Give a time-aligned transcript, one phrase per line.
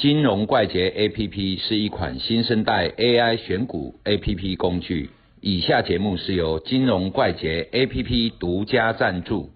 [0.00, 5.10] 金融怪杰 APP 是一款新生代 AI 选股 APP 工具。
[5.42, 9.50] 以下节目是由金融怪杰 APP 独家赞助。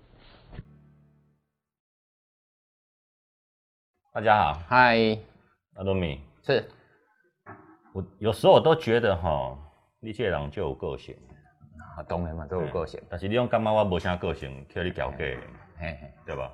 [4.12, 5.18] 大家好，嗨，
[5.76, 6.62] 阿多米，是。
[7.94, 9.58] 我有时候我都觉得哈，
[9.98, 11.16] 你这人就有个性，
[11.96, 15.38] 啊，当然嘛，都有个性，但是你用感觉我无啥个性，叫你交给，
[15.78, 16.52] 嘿嘿，对吧？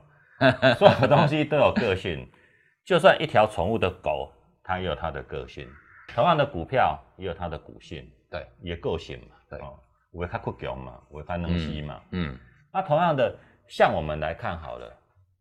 [0.79, 2.29] 所有东西都有个性，
[2.85, 5.67] 就算一条宠物的狗，它也有它的个性；
[6.09, 9.79] 同样的股票也有它的股性，对，也个性嘛，对哦，
[10.13, 12.03] 有的较酷强嘛，有的较能吸嘛。
[12.11, 12.37] 嗯，
[12.73, 13.37] 那同样的，
[13.69, 14.93] 像我们来看好了，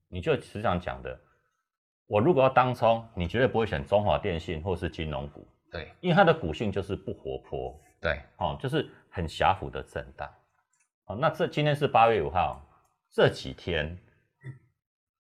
[0.10, 1.20] 你就实际上讲的，
[2.08, 10.30] 我如果要当冲，你绝对不会选中华电信或是金融股，对因为它的股性就是不活泼，对，哦，就是很狭幅的震荡。
[11.06, 12.64] 哦，那这今天是八月五号，
[13.12, 13.98] 这几天，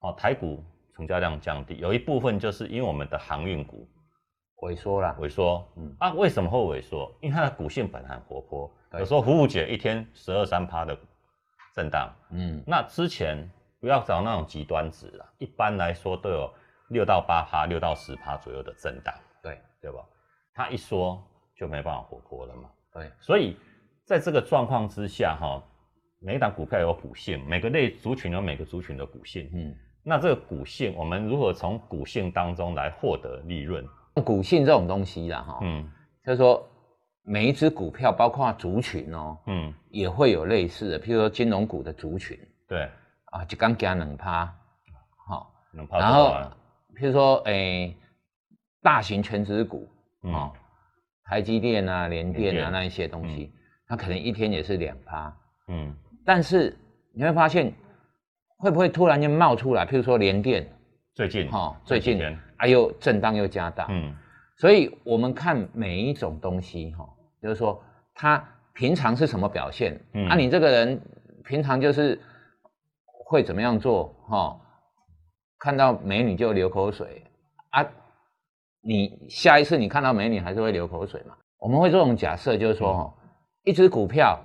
[0.01, 0.63] 哦，台股
[0.99, 3.87] 成交量降低，有一部分就是因为我们的航运股
[4.63, 7.09] 萎缩了，萎缩，嗯嗯啊，为什么会萎缩？
[7.21, 8.69] 因为它的股性本来很活泼，
[8.99, 10.97] 有时候服务姐一天十二三趴的
[11.73, 16.53] 震荡，嗯，那之前不要找那种极端值了，一般来说都有
[16.89, 20.03] 六到八趴、六到十趴左右的震荡，对对吧？
[20.53, 21.17] 它一缩
[21.55, 22.69] 就没办法活泼了嘛。
[22.91, 23.55] 对，所以
[24.03, 25.63] 在这个状况之下，哈，
[26.19, 29.49] 每一档股票有股性，每个类族群有每个族群的股性。
[29.53, 29.73] 嗯，
[30.09, 33.85] 那这个股性，我们如何从股性当中来获得利润？
[34.25, 35.87] 股性这种东西啦，哈，嗯。
[36.25, 36.67] 就是说
[37.23, 42.37] 每一只股票，包括族群哦，嗯，也会有类似的，譬如说金融股的族群
[42.67, 42.89] 对，
[43.25, 44.51] 啊，就刚加冷趴，
[45.27, 45.53] 好，
[45.91, 46.57] 然后啊，
[46.95, 47.95] 譬如说诶，
[48.81, 49.87] 大型全职股
[50.23, 50.51] 嗯哦，
[51.23, 53.53] 台积电啊、联电联电啊那一些东西，
[53.87, 55.37] 它可能一天也是两趴，
[55.67, 55.95] 嗯。
[56.25, 56.75] 但是
[57.13, 57.73] 你会发现，
[58.59, 59.85] 会不会突然间冒出来？
[59.85, 60.69] 譬如说联电，
[61.15, 64.13] 最近哈、最近这几天啊又震荡又加大，嗯。
[64.57, 67.07] 所以我们看每一种东西哈、
[67.41, 67.81] 就是说
[68.13, 70.27] 它平常是什么表现，嗯。
[70.27, 71.01] 啊，你这个人
[71.45, 72.19] 平常就是
[73.25, 74.59] 会怎么样做哈、
[75.57, 77.23] 看到美女就流口水。
[77.69, 77.85] 啊，
[78.81, 81.33] 你下一次你看到美女还是会流口水嘛？
[81.59, 83.13] 我们会这种假设，就是说哈、
[83.63, 84.37] 一只股票，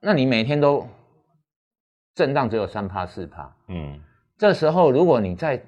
[0.00, 0.86] 那你每天都
[2.18, 4.00] 震荡只有三趴四趴，嗯。
[4.36, 5.64] 这时候如果你在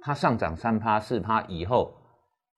[0.00, 1.94] 它上涨三趴四趴以后，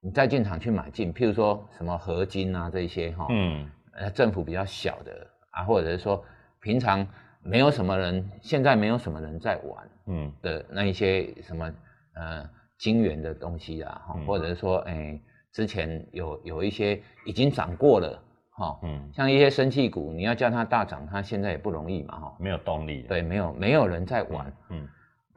[0.00, 3.68] 你再进场去买进，譬如说什么合金啊这些哈，嗯。
[3.94, 6.24] 呃政府比较小的啊，或者是说
[6.60, 7.04] 平常
[7.42, 10.32] 没有什么人，现在没有什么人在玩嗯。
[10.40, 11.68] 的那一些什么
[12.14, 12.48] 呃
[12.78, 15.20] 金元的东西啊，或者是说哎
[15.52, 18.22] 之前有有一些已经涨过了
[18.56, 24.52] 哈，嗯，像一些生气股，你要叫它大涨，它现在也不容易嘛哈，没有动力。，对，没有没有人在玩。
[24.70, 24.86] 嗯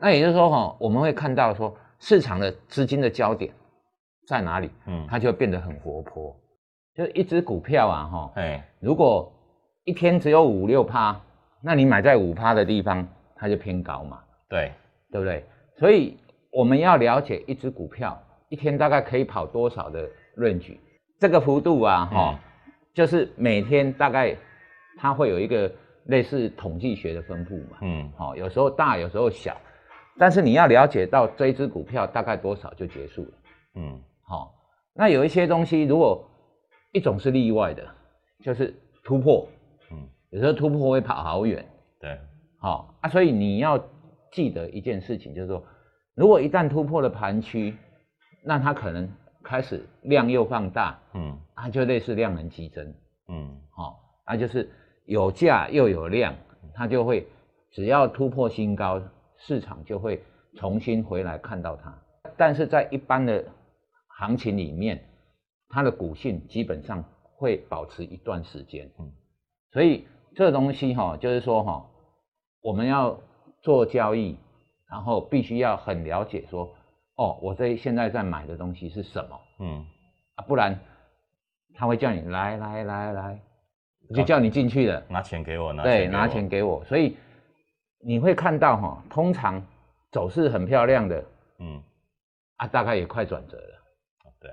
[0.02, 3.54] 那也就是说，哈，我们会看到说市场的资金的焦点
[4.28, 6.34] 在哪里，嗯，它就会变得很活泼。
[6.96, 9.30] 就一只股票啊，哈，哎如果
[9.84, 11.20] 一天只有五六趴，
[11.62, 14.72] 那你买在五趴的地方，它就偏高嘛，对，
[15.12, 15.44] 对不对？
[15.78, 16.18] 所以
[16.52, 20.78] 我们要了解一只股票一天大概可以跑多少的 range，
[21.20, 22.40] 这个幅度啊，哈、
[23.00, 24.36] 就是每天大概
[24.98, 25.72] 它会有一个
[26.08, 28.12] 类似统计学的分布嘛，嗯。
[28.18, 29.56] 好、有时候大，有时候小，
[30.18, 33.32] 但是你要了解到这一只股票大概多少就结束了。
[33.76, 34.02] 嗯。
[34.28, 34.54] 好、
[34.94, 36.30] 那有一些东西，如果
[36.92, 37.88] 一种是例外的，
[38.44, 39.48] 就是突破，
[39.92, 41.66] 嗯，有时候突破会跑好远，
[42.02, 42.20] 对，
[42.60, 43.82] 好、啊，所以你要
[44.30, 45.64] 记得一件事情，就是说，
[46.16, 47.74] 如果一旦突破了盘区，
[48.44, 49.10] 那它可能
[49.50, 52.94] 开始量又放大，嗯它就类似量能激增，
[53.30, 54.70] 嗯好、它就是
[55.06, 56.36] 有价又有量，
[56.76, 57.26] 它就会
[57.72, 59.02] 只要突破新高，
[59.38, 60.22] 市场就会
[60.56, 61.92] 重新回来看到它。
[62.38, 63.44] 但是在一般的
[64.20, 65.04] 行情里面，
[65.68, 67.04] 它的股性基本上
[67.36, 68.88] 会保持一段时间。
[69.00, 69.12] 嗯
[69.72, 71.90] 所以这个东西哈、就是说哈、
[72.62, 73.20] 我们要
[73.64, 74.38] 做交易，
[74.92, 76.70] 然后必须要很了解说，
[77.20, 79.86] 哦，我这现在在买的东西是什么嗯
[80.36, 80.44] 啊？
[80.48, 80.80] 不然
[81.76, 83.40] 他会叫你来来来来，
[84.16, 85.04] 就叫你进去了。
[85.10, 86.82] 拿钱给我，拿对，拿钱给我。
[86.86, 87.18] 所以
[88.00, 89.62] 你会看到哈、通常
[90.14, 91.22] 走势很漂亮的
[91.60, 91.84] 嗯
[92.56, 93.84] 啊，大概也快转折了，
[94.40, 94.50] 对，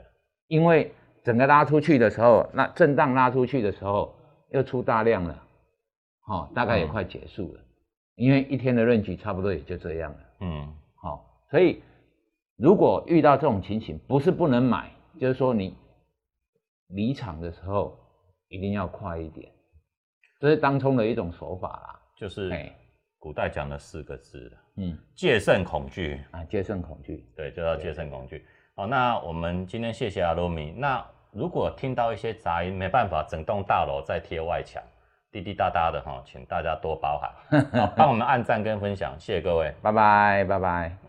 [0.49, 0.93] 因为
[1.23, 4.13] 整个拉出去的时候，那震荡拉出去的时候
[4.51, 5.41] 又出大量了，
[6.23, 7.61] 好、大概也嗯快结束了，
[8.17, 11.81] 因为一天的论局差不多也就这样了，嗯好、所以
[12.57, 15.77] 如果遇到这种情形，不是不能买，就是说你
[16.89, 17.99] 离场的时候
[18.49, 19.51] 一定要快一点，
[20.41, 22.01] 这是当冲的一种手法啦。
[22.17, 22.75] 就是哎
[23.19, 26.21] 古代讲的四个字，嗯戒慎恐惧。
[26.31, 27.29] 啊，戒慎恐惧。
[27.37, 28.47] 对，就叫戒慎恐惧。
[28.75, 30.73] 好，那我们今天谢谢阿罗米。
[30.73, 34.83] 那如果听到一些杂音，没办法，整栋大楼在贴外墙，
[35.31, 37.61] 滴滴答答的哈，请大家多包涵。
[37.87, 39.75] 好，帮我们按赞跟分享，谢谢各位。
[39.83, 41.06] 拜拜拜拜。